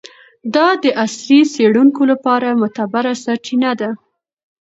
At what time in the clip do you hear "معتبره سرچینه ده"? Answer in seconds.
2.59-3.89